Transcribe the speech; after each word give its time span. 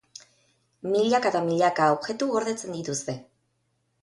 Milaka 0.93 1.31
eta 1.33 1.41
milaka 1.49 1.91
objektu 1.97 2.31
gordetzen 2.33 2.75
dituzte. 2.79 3.17